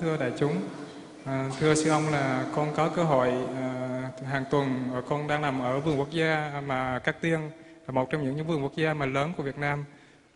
[0.00, 0.52] thưa đại chúng.
[1.24, 5.62] À, thưa sư ông là con có cơ hội à, hàng tuần con đang nằm
[5.62, 7.50] ở vườn quốc gia mà Cát Tiên
[7.86, 9.84] là một trong những những vườn quốc gia mà lớn của Việt Nam.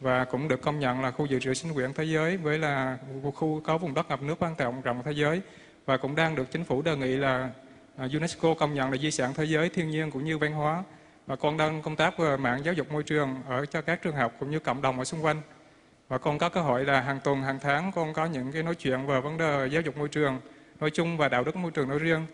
[0.01, 2.99] Và cũng được công nhận là khu dự trữ sinh quyển thế giới với là
[3.35, 5.41] khu có vùng đất ngập nước quan trọng rộng thế giới.
[5.87, 7.51] Và cũng đang được chính phủ đề nghị là
[7.97, 10.83] à, UNESCO công nhận là di sản thế giới thiên nhiên cũng như văn hóa.
[11.27, 14.17] Và con đang công tác về mạng giáo dục môi trường ở cho các trường
[14.17, 15.43] học cũng như cộng đồng ở xung quanh
[16.09, 18.75] và con có cơ hội là hàng tuần hàng tháng con có những cái nói
[18.75, 20.41] chuyện về vấn đề giáo dục môi trường
[20.81, 22.27] nói chung và đạo đức môi trường nói riêng.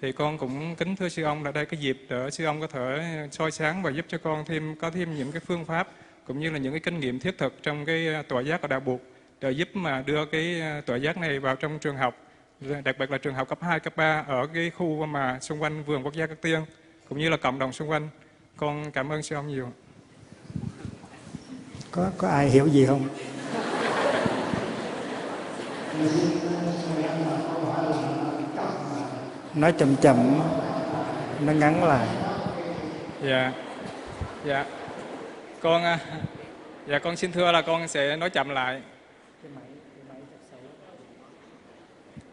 [0.00, 2.66] Thì con cũng kính thưa sư ông là đây cái dịp để sư ông có
[2.66, 5.88] thể soi sáng và giúp cho con thêm có thêm những cái phương pháp
[6.26, 8.68] cũng như là những cái kinh nghiệm thiết thực trong cái à, tòa giác ở
[8.68, 9.00] đạo buộc
[9.40, 12.16] để giúp mà đưa cái à, tòa giác này vào trong trường học
[12.70, 15.62] à, đặc biệt là trường học cấp 2, cấp 3 ở cái khu mà xung
[15.62, 16.60] quanh vườn quốc gia Cát Tiên
[17.08, 18.08] cũng như là cộng đồng xung quanh.
[18.56, 19.72] Con cảm ơn sư ông nhiều
[21.94, 23.08] có có ai hiểu gì không?
[29.54, 30.40] Nói chậm chậm,
[31.40, 32.08] nó ngắn lại.
[33.22, 33.52] Dạ
[34.44, 34.64] dạ.
[35.60, 35.98] Con à,
[36.86, 38.80] dạ con xin thưa là con sẽ nói chậm lại.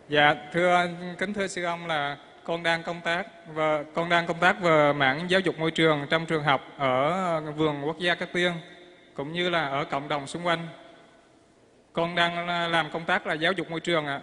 [0.10, 0.88] Dạ thưa,
[1.18, 4.94] kính thưa sư ông là con đang công tác và con đang công tác về
[4.94, 8.52] mảng giáo dục môi trường trong trường học ở vườn quốc gia Cát Tiên
[9.22, 10.68] cũng như là ở cộng đồng xung quanh.
[11.94, 14.22] Con đang làm công tác là giáo dục môi trường ạ.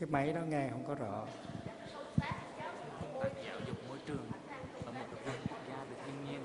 [0.00, 1.26] Cái máy đó nghe không có rõ
[3.46, 4.26] giáo dục môi trường
[4.86, 6.40] ở một cái vườn quốc gia về thiên nhiên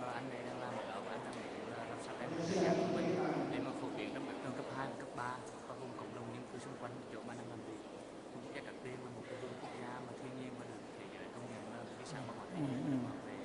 [0.00, 2.64] và anh này đang làm ở và anh đang muốn là làm sao đem cái
[2.64, 3.08] giác của mình
[3.52, 5.36] để mà phổ biến trong các trường cấp 2 và cấp 3
[5.68, 7.80] và vùng cộng đồng nhân cư xung quanh chỗ mà anh đang làm việc
[8.32, 10.64] cũng quốc gia Cát Tiên là một cái vườn quốc gia mà thiên nhiên và
[10.70, 13.38] được thế giới công nhận là di sản văn hóa thế giới để bảo vệ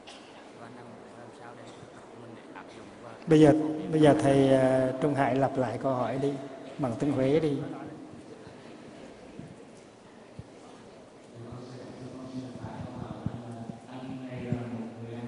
[0.59, 1.63] và anh đang muốn làm sao để
[2.09, 3.53] của mình để áp dụng và bây giờ
[3.91, 6.29] bây giờ thầy à, Trung Hải lặp lại câu hỏi đi,
[6.77, 7.51] bằng tiếng Huế đi.
[13.91, 15.19] Anh này là một người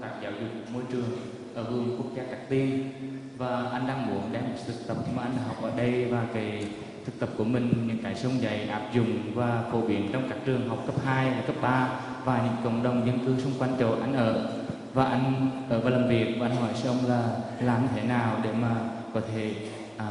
[0.00, 1.10] đang môi trường
[1.54, 2.90] ở vườn quốc gia Cát Tiên,
[3.36, 6.66] và anh đang muốn đem thực tập mà anh học ở đây và cái
[7.04, 10.38] thực tập của mình, những cái sông dạy áp dụng và phổ biến trong các
[10.46, 13.76] trường học cấp 2 và cấp 3 và những cộng đồng dân cư xung quanh
[13.78, 14.61] chỗ anh ở
[14.94, 17.22] và anh ở và làm việc và anh hỏi xong là
[17.60, 18.68] làm thế nào để mà
[19.14, 19.50] có thể
[19.96, 20.06] à,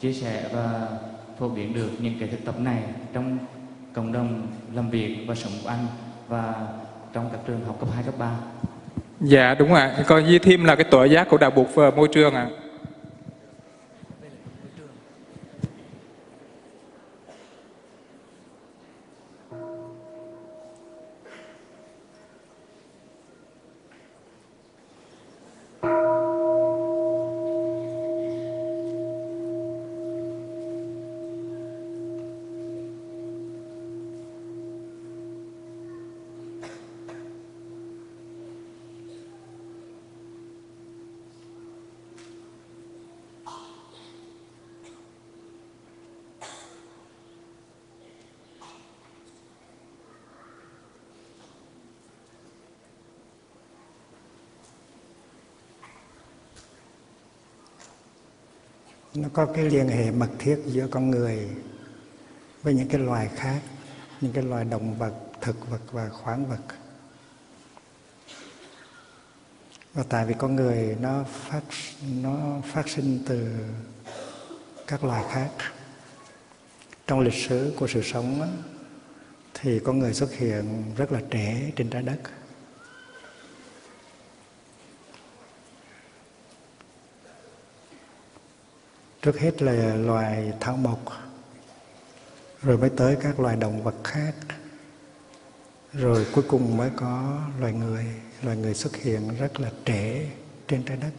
[0.00, 0.88] chia sẻ và
[1.38, 2.82] phổ biến được những cái thực tập này
[3.12, 3.38] trong
[3.92, 5.86] cộng đồng làm việc và sống của anh
[6.28, 6.54] và
[7.12, 8.30] trong các trường học cấp 2, cấp 3.
[9.20, 12.08] dạ đúng ạ còn di thêm là cái tội giác của đạo buộc về môi
[12.12, 12.48] trường ạ
[59.16, 61.48] nó có cái liên hệ mật thiết giữa con người
[62.62, 63.60] với những cái loài khác,
[64.20, 66.60] những cái loài động vật, thực vật và khoáng vật.
[69.94, 71.62] Và tại vì con người nó phát
[72.22, 73.48] nó phát sinh từ
[74.86, 75.50] các loài khác,
[77.06, 78.56] trong lịch sử của sự sống
[79.54, 82.18] thì con người xuất hiện rất là trẻ trên trái đất.
[89.26, 90.98] Trước hết là loài thảo mộc,
[92.62, 94.32] rồi mới tới các loài động vật khác.
[95.92, 98.04] Rồi cuối cùng mới có loài người.
[98.42, 100.24] Loài người xuất hiện rất là trẻ
[100.68, 101.10] trên trái đất.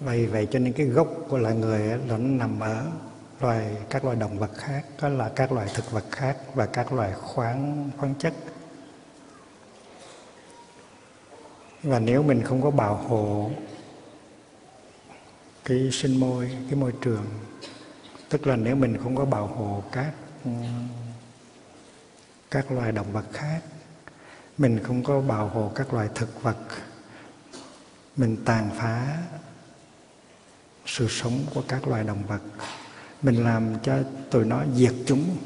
[0.00, 2.86] Vậy vậy cho nên cái gốc của loài người là nó nằm ở
[3.40, 6.92] loài, các loài động vật khác, đó là các loài thực vật khác và các
[6.92, 8.34] loài khoáng khoáng chất.
[11.82, 13.50] Và nếu mình không có bảo hộ
[15.66, 17.24] cái sinh môi, cái môi trường.
[18.28, 20.12] Tức là nếu mình không có bảo hộ các
[20.44, 20.50] ừ,
[22.50, 23.60] các loài động vật khác,
[24.58, 26.56] mình không có bảo hộ các loài thực vật,
[28.16, 29.16] mình tàn phá
[30.86, 32.40] sự sống của các loài động vật.
[33.22, 33.98] Mình làm cho
[34.30, 35.36] tụi nó diệt chúng.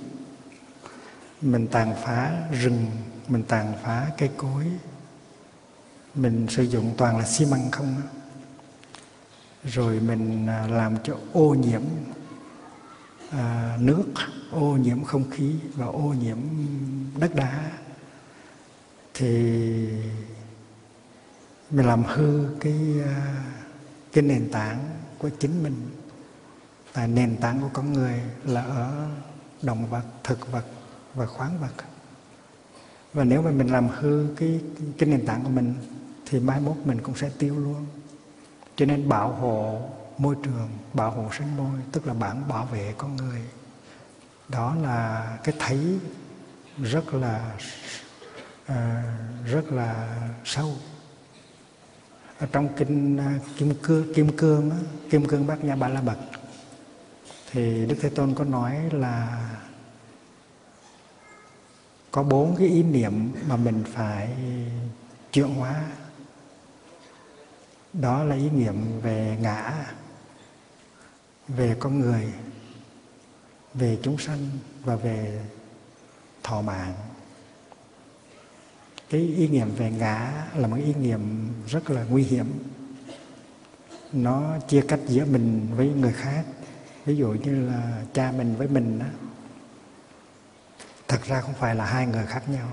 [1.40, 2.86] Mình tàn phá rừng,
[3.28, 4.64] mình tàn phá cây cối.
[6.14, 8.20] Mình sử dụng toàn là xi măng không á
[9.64, 11.82] rồi mình à, làm cho ô nhiễm
[13.30, 14.04] à, nước
[14.52, 16.38] ô nhiễm không khí và ô nhiễm
[17.18, 17.70] đất đá.
[19.14, 19.28] Thì
[21.70, 23.44] mình làm hư cái à,
[24.12, 25.90] cái nền tảng của chính mình.
[26.92, 29.08] Tại nền tảng của con người là ở
[29.62, 30.64] động vật thực vật
[31.14, 31.84] và khoáng vật.
[33.12, 34.60] Và nếu mà mình làm hư cái
[34.98, 35.74] cái nền tảng của mình
[36.26, 37.86] thì mai mốt mình cũng sẽ tiêu luôn
[38.80, 39.80] cho nên bảo hộ
[40.18, 43.42] môi trường bảo hộ sinh môi tức là bản bảo vệ con người.
[44.48, 45.98] Đó là cái thấy
[46.82, 47.56] rất là
[48.66, 49.02] à,
[49.44, 50.74] rất là sâu.
[52.38, 54.70] Ở trong kinh à, kim cương kim cương
[55.10, 56.18] kim cương bát nhã ba la mật
[57.50, 59.48] thì đức thế tôn có nói là
[62.10, 64.36] có bốn cái ý niệm mà mình phải
[65.32, 65.84] chuyển hóa
[67.92, 69.86] đó là ý niệm về ngã,
[71.48, 72.32] về con người,
[73.74, 74.48] về chúng sanh
[74.84, 75.44] và về
[76.42, 76.94] thọ mạng.
[79.10, 82.46] Cái ý niệm về ngã là một ý niệm rất là nguy hiểm.
[84.12, 86.44] Nó chia cách giữa mình với người khác.
[87.04, 89.06] Ví dụ như là cha mình với mình đó
[91.08, 92.68] thật ra không phải là hai người khác nhau.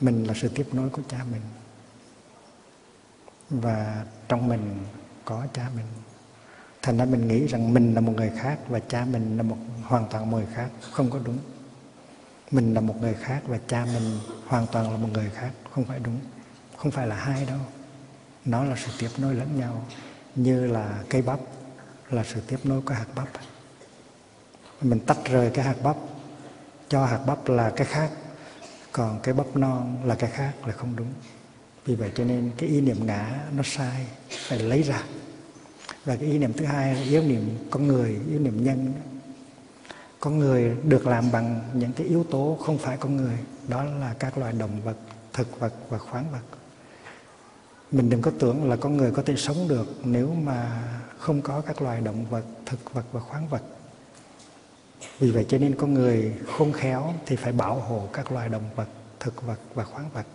[0.00, 1.40] Mình là sự tiếp nối của cha mình
[3.50, 4.84] và trong mình
[5.24, 5.86] có cha mình.
[6.82, 9.56] Thành ra mình nghĩ rằng mình là một người khác và cha mình là một,
[9.82, 11.38] hoàn toàn một người khác, không có đúng.
[12.50, 15.84] Mình là một người khác và cha mình hoàn toàn là một người khác, không
[15.84, 16.20] phải đúng.
[16.76, 17.60] Không phải là hai đâu.
[18.44, 19.84] Nó là sự tiếp nối lẫn nhau,
[20.34, 21.38] như là cây bắp
[22.10, 23.28] là sự tiếp nối của hạt bắp.
[24.80, 25.96] Mình tách rời cái hạt bắp,
[26.88, 28.10] cho hạt bắp là cái khác,
[28.92, 31.12] còn cái bắp non là cái khác là không đúng
[31.84, 35.02] vì vậy cho nên cái ý niệm ngã nó sai, phải lấy ra.
[36.04, 38.92] Và cái ý niệm thứ hai là ý niệm con người, ý niệm nhân.
[40.20, 43.38] Con người được làm bằng những cái yếu tố không phải con người,
[43.68, 44.96] đó là các loài động vật,
[45.32, 46.58] thực vật và khoáng vật.
[47.92, 50.82] Mình đừng có tưởng là con người có thể sống được nếu mà
[51.18, 53.62] không có các loài động vật, thực vật và khoáng vật.
[55.18, 58.70] Vì vậy cho nên con người khôn khéo thì phải bảo hộ các loài động
[58.76, 58.88] vật,
[59.20, 60.26] thực vật và khoáng vật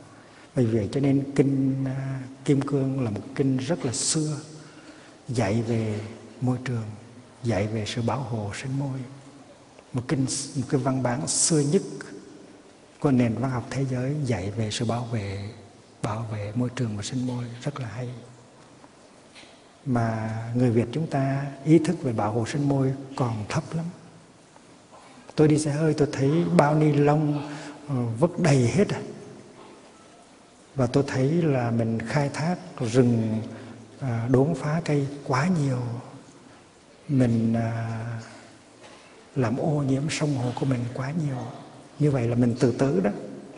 [0.55, 4.37] vì vậy cho nên kinh à, kim cương là một kinh rất là xưa,
[5.27, 5.99] dạy về
[6.41, 6.85] môi trường,
[7.43, 8.99] dạy về sự bảo hộ, sinh môi.
[9.93, 11.81] Một kinh, một cái văn bản xưa nhất
[12.99, 15.49] của nền văn học thế giới dạy về sự bảo vệ
[16.01, 18.09] bảo vệ môi trường và sinh môi rất là hay.
[19.85, 23.85] Mà người Việt chúng ta ý thức về bảo hộ sinh môi còn thấp lắm.
[25.35, 27.49] Tôi đi xe hơi, tôi thấy bao ni lông
[27.87, 29.01] ờ, vứt đầy hết à
[30.75, 33.41] và tôi thấy là mình khai thác rừng
[33.99, 35.81] à, đốn phá cây quá nhiều.
[37.07, 38.03] Mình à,
[39.35, 41.37] làm ô nhiễm sông hồ của mình quá nhiều.
[41.99, 43.11] Như vậy là mình từ tử đó.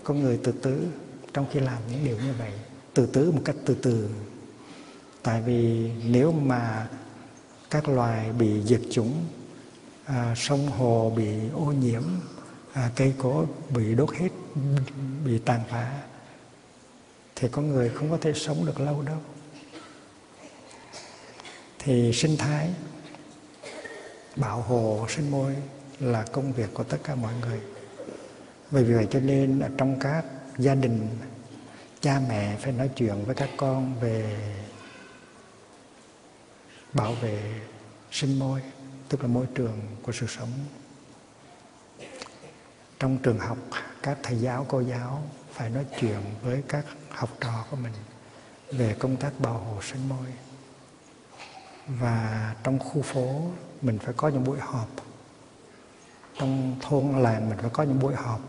[0.04, 0.88] Con người từ tử
[1.34, 2.52] trong khi làm những điều như vậy.
[2.94, 4.10] Từ tử một cách từ từ.
[5.24, 6.88] Tại vì nếu mà
[7.70, 9.14] các loài bị diệt chủng
[10.06, 12.04] à, sông hồ bị ô nhiễm
[12.74, 14.30] à, cây cối bị đốt hết
[15.26, 15.92] bị tàn phá
[17.36, 19.18] thì con người không có thể sống được lâu đâu.
[21.80, 22.70] Thì sinh thái,
[24.36, 25.56] bảo hộ, sinh môi
[26.00, 27.60] là công việc của tất cả mọi người.
[28.72, 30.26] Vì vậy cho nên ở trong các
[30.58, 31.08] gia đình,
[32.02, 34.38] cha mẹ phải nói chuyện với các con về
[36.94, 37.62] bảo vệ
[38.12, 38.62] sinh môi,
[39.10, 40.50] tức là môi trường của sự sống.
[43.00, 43.58] Trong trường học,
[44.04, 46.86] các thầy giáo, cô giáo phải nói chuyện với các
[47.16, 47.94] học trò của mình
[48.72, 50.28] về công tác bảo hộ sinh môi
[51.88, 53.42] và trong khu phố
[53.82, 54.88] mình phải có những buổi họp.
[56.40, 58.42] Trong thôn làng mình phải có những buổi họp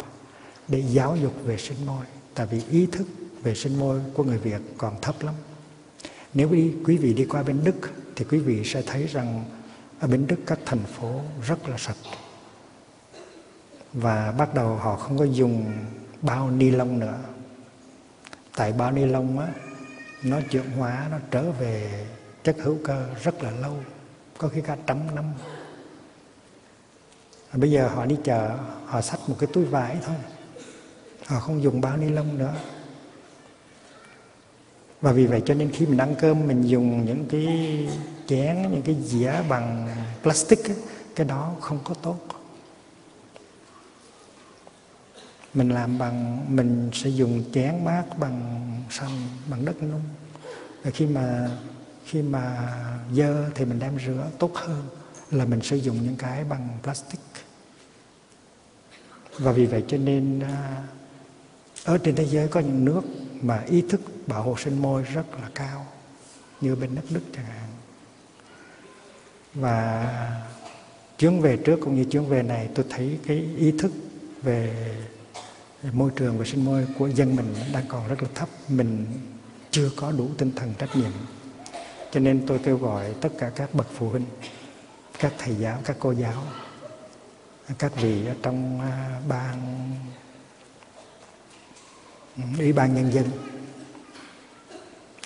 [0.69, 2.05] để giáo dục về sinh môi
[2.35, 3.07] tại vì ý thức
[3.43, 5.35] về sinh môi của người Việt còn thấp lắm.
[6.35, 7.77] Nếu đi, quý vị đi qua bên Đức
[8.17, 9.45] thì quý vị sẽ thấy rằng
[10.01, 11.97] ở bên Đức các thành phố rất là sạch.
[13.93, 15.73] Và bắt đầu họ không có dùng
[16.23, 17.19] bao ni lông nữa
[18.57, 19.49] tại bao ni lông á,
[20.23, 22.07] nó chuyển hóa, nó trở về
[22.45, 23.77] chất hữu cơ rất là lâu,
[24.39, 25.25] có khi cả trăm năm.
[27.53, 30.17] Bây giờ họ đi chợ, họ xách một cái túi vải thôi.
[31.27, 32.55] Họ không dùng bao ni lông nữa.
[35.01, 37.47] Và vì vậy cho nên khi mình ăn cơm, mình dùng những cái
[38.27, 39.89] chén, những cái dĩa bằng
[40.23, 40.61] plastic
[41.17, 42.19] cái đó không có tốt.
[45.57, 48.61] Mình làm bằng, mình sẽ dùng chén bát bằng
[48.91, 50.03] sành bằng đất nung.
[50.83, 51.51] Và khi mà
[52.05, 52.73] khi mà
[53.13, 54.83] dơ thì mình đem rửa, tốt hơn
[55.31, 57.21] là mình sử dụng những cái bằng plastic.
[59.39, 60.83] Và vì vậy cho nên à,
[61.85, 63.03] ở trên thế giới có những nước
[63.43, 65.87] mà ý thức bảo hộ sinh môi rất là cao,
[66.61, 67.69] như bên đất Đức chẳng hạn.
[69.55, 70.07] Và
[71.19, 73.93] chuyến về trước cũng như chuyến về này, tôi thấy cái ý thức
[74.43, 74.95] về
[75.93, 78.49] môi trường vệ sinh môi của dân mình đang còn rất là thấp.
[78.69, 79.07] Mình
[79.71, 81.11] chưa có đủ tinh thần trách nhiệm.
[82.13, 84.27] Cho nên tôi kêu gọi tất cả các bậc phụ huynh,
[85.19, 86.43] các thầy giáo, các cô giáo,
[87.79, 89.91] các vị ở trong à, ban,
[92.59, 93.31] ủy ban nhân dân,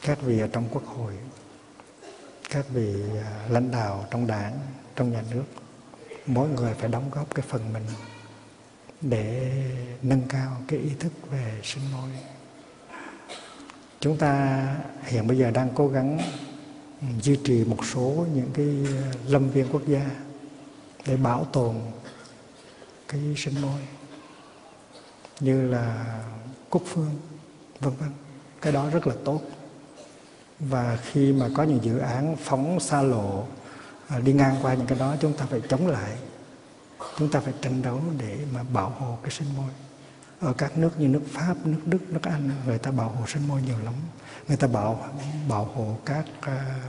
[0.02, 1.12] các vị ở trong quốc hội,
[2.50, 4.58] các vị à, lãnh đạo trong đảng,
[4.96, 5.44] trong nhà nước,
[6.26, 7.84] mỗi người phải đóng góp cái phần mình
[9.00, 9.52] để
[10.02, 12.10] nâng cao cái ý thức về sinh môi.
[14.00, 14.66] Chúng ta
[15.04, 16.20] hiện bây giờ đang cố gắng
[17.22, 18.66] duy trì một số những cái
[19.26, 20.10] lâm viên quốc gia
[21.06, 21.76] để bảo tồn
[23.08, 23.80] cái sinh môi,
[25.40, 26.16] như là
[26.70, 27.10] cúc phương,
[27.80, 28.10] vân vân.
[28.60, 29.40] Cái đó rất là tốt.
[30.58, 33.46] Và khi mà có những dự án phóng xa lộ
[34.08, 36.16] à, đi ngang qua những cái đó, chúng ta phải chống lại
[37.18, 39.70] chúng ta phải tranh đấu để mà bảo hộ cái sinh môi.
[40.40, 43.48] Ở các nước như nước Pháp, nước Đức, nước Anh người ta bảo hộ sinh
[43.48, 43.94] môi nhiều lắm.
[44.48, 45.08] Người ta bảo
[45.48, 46.80] bảo hộ các à,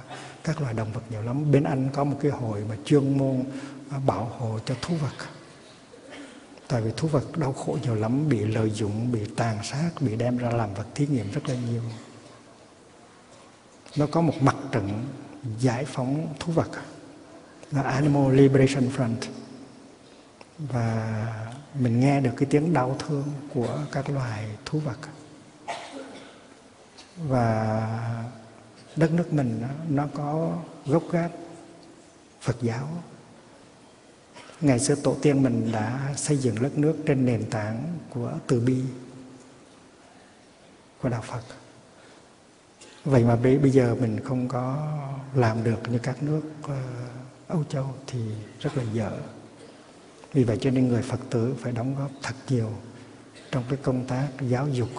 [0.44, 1.52] các loài động vật nhiều lắm.
[1.52, 3.44] Bên Anh có một cái hội mà chuyên môn
[3.90, 5.26] à, bảo hộ cho thú vật.
[6.68, 10.16] Tại vì thú vật đau khổ nhiều lắm bị lợi dụng bị tàn sát bị
[10.16, 11.82] đem ra làm vật thí nghiệm rất là nhiều.
[13.98, 15.06] Nó có một mặt trận
[15.60, 16.70] giải phóng thú vật
[17.72, 19.16] là Animal Liberation Front
[20.70, 21.28] và
[21.80, 24.98] mình nghe được cái tiếng đau thương của các loài thú vật.
[27.18, 27.88] Và
[28.96, 31.32] đất nước mình nó có gốc gác
[32.42, 32.88] Phật giáo.
[34.62, 38.60] Ngày xưa tổ tiên mình đã xây dựng đất nước trên nền tảng của từ
[38.60, 38.84] bi,
[41.02, 41.42] của đạo Phật.
[43.06, 44.88] Vậy mà bây giờ mình không có
[45.36, 46.82] làm được như các nước ờ,
[47.48, 48.20] Âu Châu thì
[48.60, 49.12] rất là dở
[50.34, 52.70] vì vậy cho nên người Phật tử phải đóng góp thật nhiều
[53.52, 54.90] trong cái công tác giáo dục,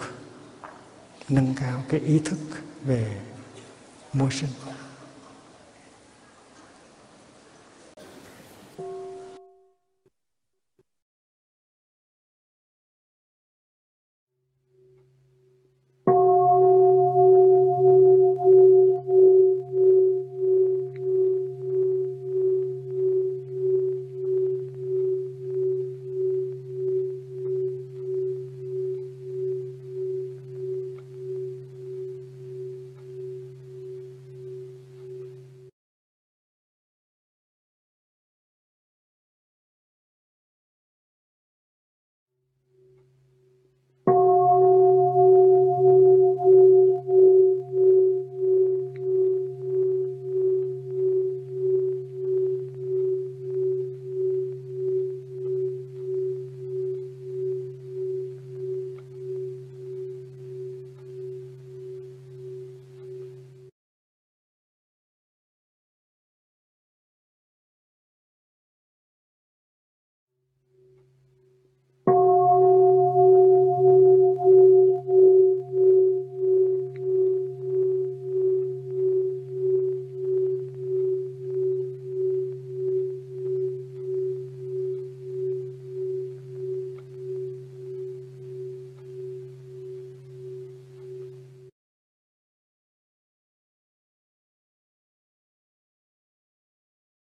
[1.29, 2.37] nâng cao cái ý thức
[2.81, 3.21] về
[4.13, 4.49] môi sinh.